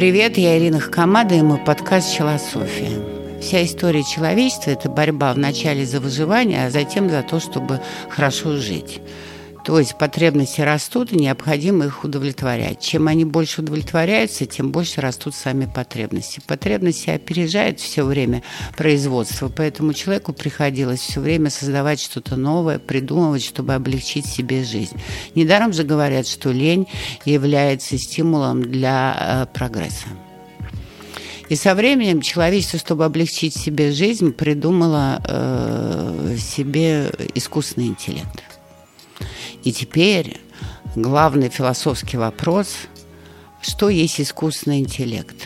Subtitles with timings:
[0.00, 2.98] Привет, я Ирина Хакамада и мой подкаст «Челософия».
[3.42, 8.98] Вся история человечества– это борьба вначале за выживание, а затем за то, чтобы хорошо жить.
[9.70, 12.80] То есть потребности растут, и необходимо их удовлетворять.
[12.80, 16.42] Чем они больше удовлетворяются, тем больше растут сами потребности.
[16.44, 18.42] Потребности опережают все время
[18.76, 24.96] производство, поэтому человеку приходилось все время создавать что-то новое, придумывать, чтобы облегчить себе жизнь.
[25.36, 26.88] Недаром же говорят, что лень
[27.24, 30.08] является стимулом для э, прогресса.
[31.48, 38.49] И со временем человечество, чтобы облегчить себе жизнь, придумало э, себе искусственный интеллект.
[39.64, 40.40] И теперь
[40.94, 42.74] главный философский вопрос,
[43.60, 45.36] что есть искусственный интеллект?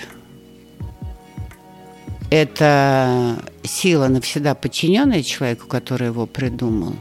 [2.31, 6.95] Это сила навсегда подчиненная человеку, который его придумал,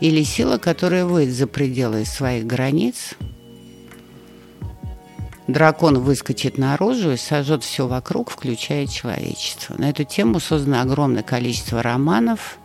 [0.00, 3.14] или сила, которая выйдет за пределы своих границ–
[5.46, 9.74] дракон выскочит наружу и сожжет все вокруг, включая человечество.
[9.78, 12.58] На эту тему создано огромное количество романов,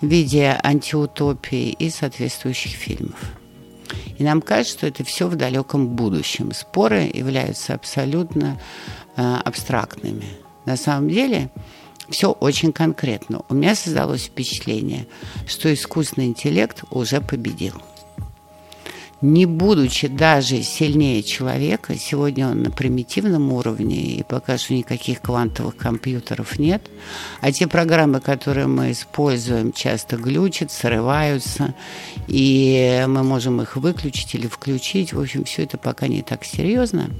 [0.00, 3.18] в виде антиутопии и соответствующих фильмов.
[4.18, 6.52] И нам кажется, что это все в далеком будущем.
[6.52, 8.60] Споры являются абсолютно
[9.16, 10.26] э, абстрактными.
[10.66, 11.50] На самом деле
[12.10, 13.42] все очень конкретно.
[13.48, 15.06] У меня создалось впечатление,
[15.46, 17.74] что искусственный интеллект уже победил
[19.20, 25.76] не будучи даже сильнее человека, сегодня он на примитивном уровне, и пока что никаких квантовых
[25.76, 26.90] компьютеров нет,
[27.40, 31.74] а те программы, которые мы используем, часто глючат, срываются,
[32.28, 35.12] и мы можем их выключить или включить.
[35.12, 37.10] В общем, все это пока не так серьезно.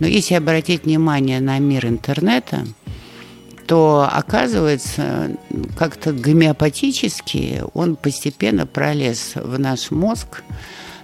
[0.00, 2.66] Но если обратить внимание на мир интернета,
[3.66, 5.36] то оказывается,
[5.78, 10.42] как-то гомеопатически он постепенно пролез в наш мозг,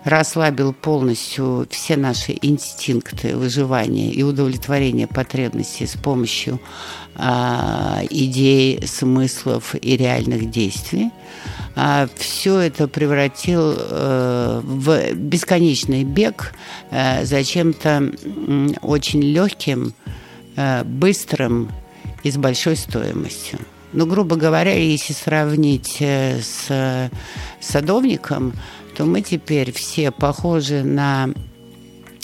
[0.07, 6.61] расслабил полностью все наши инстинкты выживания и удовлетворения потребностей с помощью
[7.17, 11.11] а, идей, смыслов и реальных действий.
[11.75, 16.55] А, все это превратил а, в бесконечный бег
[16.93, 18.13] а, за чем-то
[18.83, 19.93] очень легким,
[20.57, 21.69] а, быстрым
[22.23, 23.59] и с большой стоимостью.
[23.93, 27.11] Ну, грубо говоря, если сравнить э, с
[27.61, 28.53] садовником,
[28.97, 31.29] то мы теперь все похожи на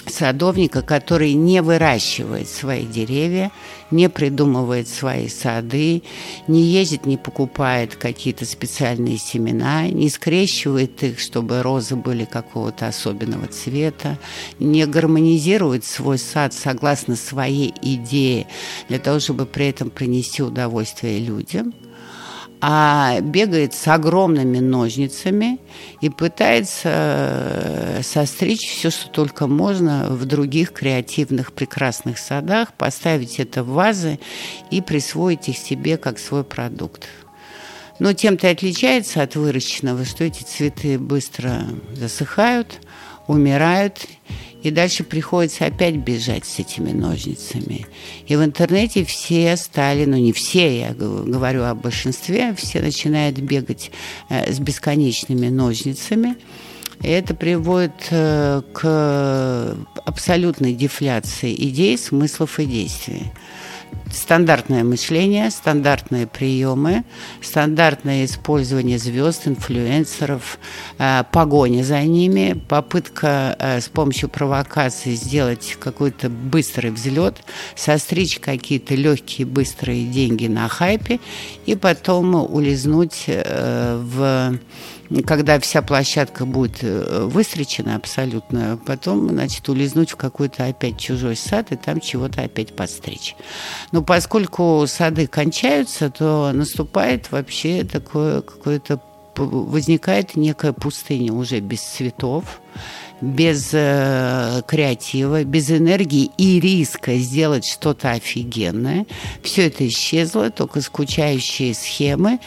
[0.07, 3.53] садовника, который не выращивает свои деревья,
[3.91, 6.03] не придумывает свои сады,
[6.49, 13.49] не ездит, не покупает какие-то специальные семена, не скрещивает их, чтобы розы были какого-то особенного
[13.49, 14.19] цвета,
[14.59, 18.47] не гармонизирует свой сад согласно своей идее
[18.89, 21.75] для того, чтобы при этом принести удовольствие людям–
[22.65, 25.59] а бегает с огромными ножницами
[26.01, 33.65] и пытается э, состричь все, что только можно в других креативных прекрасных садах, поставить это
[33.65, 34.21] в вазы
[34.71, 37.09] и присвоить их себе как свой продукт.
[37.99, 41.65] Но тем-то и отличается от выращенного, что эти цветы быстро
[41.97, 42.79] засыхают,
[43.27, 44.07] умирают,
[44.63, 47.87] и дальше приходится опять бежать с этими ножницами.
[48.27, 53.91] И в интернете все стали, ну не все, я говорю о большинстве, все начинают бегать
[54.29, 56.37] э, с бесконечными ножницами.
[57.01, 63.33] И это приводит э, к абсолютной дефляции идей, смыслов и действий
[64.13, 67.05] стандартное мышление, стандартные приемы,
[67.41, 70.59] стандартное использование звезд, инфлюенсеров,
[70.99, 77.43] э, погоня за ними, попытка э, с помощью провокации сделать какой-то быстрый взлет,
[77.75, 81.21] состричь какие-то легкие быстрые деньги на хайпе
[81.67, 84.59] и потом улизнуть э, в
[85.21, 91.73] когда вся площадка будет э, выстречена абсолютно, потом, значит, улизнуть в какой-то опять чужой сад
[91.73, 93.37] и там чего-то опять подстричь.
[93.91, 99.01] Но поскольку сады кончаются, то наступает вообще такое какое-то
[99.37, 102.61] возникает некая пустыня уже без цветов,
[103.23, 109.07] без э, креатива, без энергии и риска сделать что-то офигенное.
[109.45, 112.41] Все это исчезло, только скучающие схемы.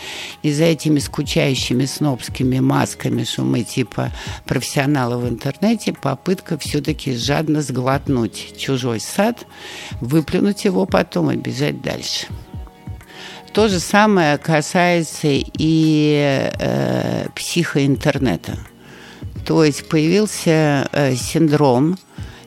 [0.43, 4.11] И за этими скучающими снобскими масками, что мы типа
[4.45, 9.47] профессионалы в интернете, попытка все-таки жадно сглотнуть чужой сад,
[10.01, 12.27] выплюнуть его потом и бежать дальше.
[13.53, 18.57] То же самое касается и э, психоинтернета.
[19.45, 21.97] То есть появился э, синдром,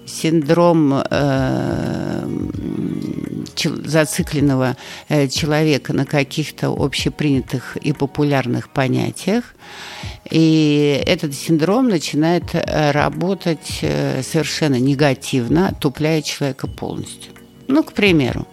[0.04, 2.28] синдром э,
[3.84, 4.76] зацикленного
[5.08, 9.54] э, человека на каких-то общепринятых и популярных понятиях.
[10.30, 17.32] И этот синдром начинает э, работать э, совершенно негативно, тупляя человека полностью.
[17.68, 18.46] Ну, к примеру,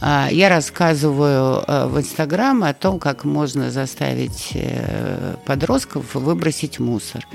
[0.00, 7.26] я рассказываю э, в Инстаграм о том, как можно заставить э, подростков выбросить мусор.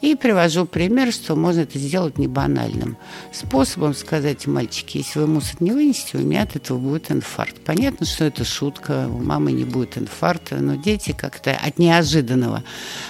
[0.00, 2.96] И привожу пример, что можно это сделать не банальным
[3.32, 7.56] способом сказать, мальчики, если вы мусор не вынесете, у меня от этого будет инфаркт.
[7.64, 12.62] Понятно, что это шутка, у мамы не будет инфаркта, но дети как-то от неожиданного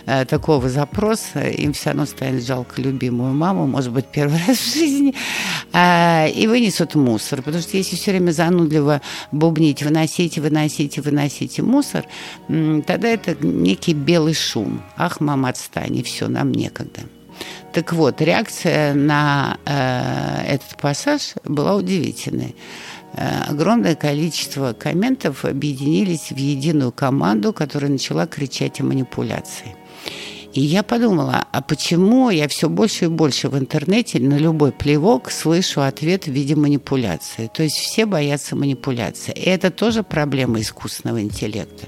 [0.06, 4.74] э, такого запроса, им все равно станет жалко любимую маму, может быть, первый раз в
[4.74, 5.14] жизни,
[5.72, 7.42] э, и вынесут мусор.
[7.42, 8.97] Потому что если все время занудливо
[9.32, 12.04] бубнить, выносите, выносите, выносите мусор,
[12.48, 14.82] тогда это некий белый шум.
[14.96, 17.00] Ах, мама, отстань, и все, нам некогда.
[17.72, 22.56] Так вот, реакция на э, этот пассаж была удивительной.
[23.12, 29.76] Э, огромное количество комментов объединились в единую команду, которая начала кричать о манипуляции.
[30.54, 35.30] И я подумала, а почему я все больше и больше в интернете на любой плевок
[35.30, 37.50] слышу ответ в виде манипуляции?
[37.52, 39.32] То есть все боятся манипуляции.
[39.32, 41.86] И это тоже проблема искусственного интеллекта.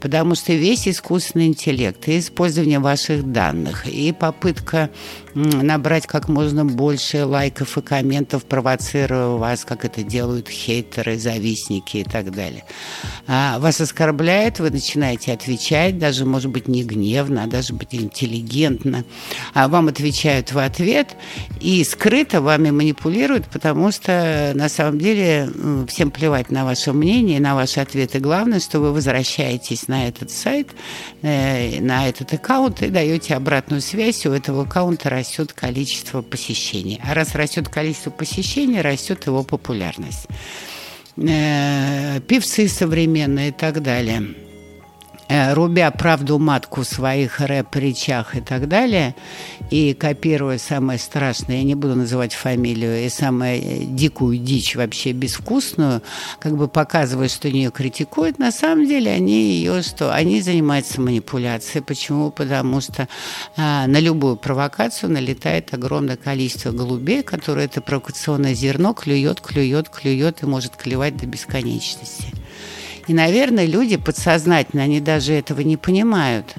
[0.00, 4.90] Потому что весь искусственный интеллект и использование ваших данных, и попытка
[5.34, 12.04] набрать как можно больше лайков и комментов, провоцируя вас, как это делают хейтеры, завистники и
[12.04, 12.64] так далее.
[13.32, 19.04] А вас оскорбляет, вы начинаете отвечать, даже, может быть, не гневно, а даже быть интеллигентно.
[19.54, 21.14] А вам отвечают в ответ
[21.60, 25.48] и скрыто вами манипулируют, потому что на самом деле
[25.86, 28.18] всем плевать на ваше мнение, на ваши ответы.
[28.18, 30.70] Главное, что вы возвращаетесь на этот сайт,
[31.22, 34.26] э, на этот аккаунт и даете обратную связь.
[34.26, 37.00] У этого аккаунта растет количество посещений.
[37.04, 40.26] А раз растет количество посещений, растет его популярность.
[41.28, 44.22] Э, певцы современные и так далее–
[45.30, 49.14] рубя правду матку в своих рэп-речах и так далее,
[49.70, 55.12] и копируя самое страшное, я не буду называть фамилию, и самую э, дикую дичь вообще
[55.12, 56.02] безвкусную,
[56.40, 60.12] как бы показывая, что нее критикуют, на самом деле они ее что?
[60.12, 61.82] Они занимаются манипуляцией.
[61.82, 62.30] Почему?
[62.30, 63.08] Потому что
[63.56, 70.42] а, на любую провокацию налетает огромное количество голубей, которые это провокационное зерно клюет, клюет, клюет
[70.42, 72.39] и может клевать до бесконечности.
[73.10, 76.54] И, наверное, люди подсознательно, они даже этого не понимают.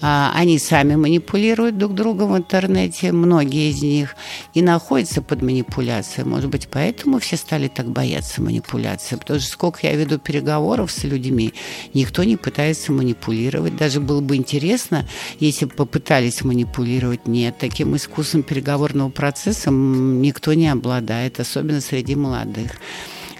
[0.00, 4.16] А, они сами манипулируют друг другом в интернете, многие из них,
[4.54, 6.26] и находятся под манипуляцией.
[6.26, 9.16] Может быть, поэтому все стали так бояться манипуляции.
[9.16, 11.52] Потому что сколько я веду переговоров с людьми,
[11.92, 13.76] никто не пытается манипулировать.
[13.76, 15.06] Даже было бы интересно,
[15.38, 17.26] если бы попытались манипулировать.
[17.26, 22.70] Нет, таким искусством переговорного процесса никто не обладает, особенно среди молодых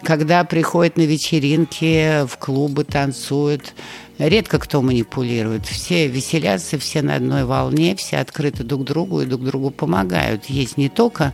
[0.02, 3.74] когда приходят на вечеринки, в клубы танцуют,
[4.28, 5.66] редко кто манипулирует.
[5.66, 10.46] Все веселятся, все на одной волне, все открыты друг другу и друг другу помогают.
[10.46, 11.32] Есть не только,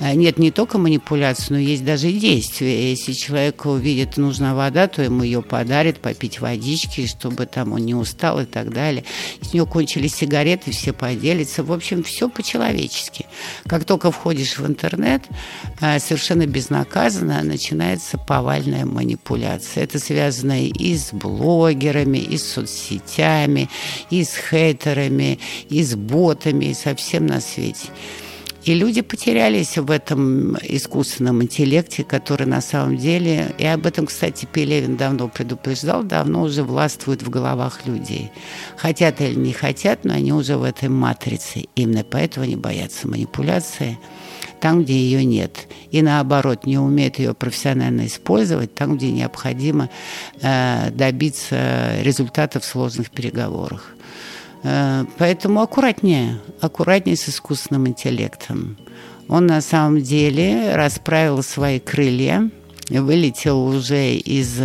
[0.00, 2.90] э, нет не только манипуляции, но есть даже действия.
[2.90, 7.94] Если человеку видит нужна вода, то ему ее подарит, попить водички, чтобы там он не
[7.94, 9.04] устал и так далее.
[9.40, 11.64] Если у него кончились сигареты, все поделятся.
[11.64, 13.26] В общем, все по-человечески.
[13.66, 15.22] Как только входишь в интернет,
[15.80, 19.84] э, совершенно безнаказанно начинается повальная манипуляция.
[19.84, 23.68] Это связано и с блогерами, и с соцсетями,
[24.10, 25.38] и с хейтерами,
[25.68, 27.88] и с ботами, и со всем на свете.
[28.64, 34.46] И люди потерялись в этом искусственном интеллекте, который на самом деле, и об этом, кстати,
[34.52, 38.30] Пелевин давно предупреждал, давно уже властвует в головах людей.
[38.76, 41.64] Хотят или не хотят, но они уже в этой матрице.
[41.76, 43.98] Именно поэтому они боятся манипуляции
[44.60, 45.66] там, где ее нет.
[45.90, 49.88] И наоборот, не умеют ее профессионально использовать там, где необходимо
[50.40, 53.94] э, добиться результатов в сложных переговорах.
[54.62, 58.76] Э, поэтому аккуратнее, аккуратнее с искусственным интеллектом.
[59.28, 62.50] Он на самом деле расправил свои крылья,
[62.88, 64.60] вылетел уже из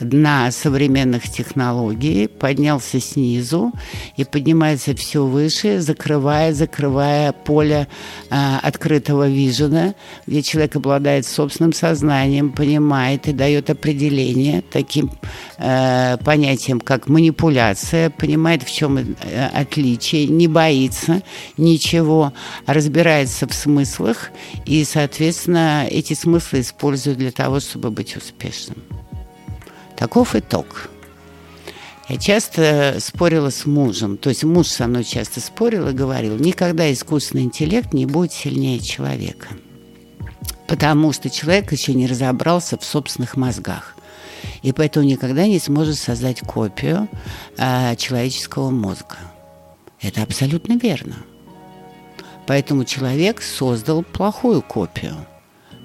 [0.00, 3.72] дна современных технологий, поднялся снизу
[4.16, 7.88] и поднимается все выше, закрывая, закрывая поле
[8.30, 9.94] э, открытого вижена,
[10.26, 15.10] где человек обладает собственным сознанием, понимает и дает определение таким
[15.58, 21.22] э, понятием, как манипуляция, понимает, в чем э, отличие, не боится
[21.56, 22.32] ничего,
[22.66, 24.30] разбирается в смыслах
[24.66, 28.78] и, соответственно, эти смыслы использует для того, чтобы быть успешным.
[29.96, 30.90] Таков итог.
[32.08, 36.92] Я часто спорила с мужем, то есть муж со мной часто спорил и говорил, никогда
[36.92, 39.48] искусственный интеллект не будет сильнее человека,
[40.66, 43.94] потому что человек еще не разобрался в собственных мозгах,
[44.62, 47.08] и поэтому никогда не сможет создать копию
[47.56, 49.16] э, человеческого мозга.
[50.00, 51.14] Это абсолютно верно.
[52.46, 55.14] Поэтому человек создал плохую копию,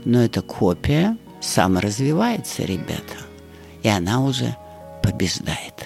[0.03, 3.15] но эта копия– саморазвивается, ребята,
[3.83, 4.55] и она уже
[5.03, 5.76] побеждает.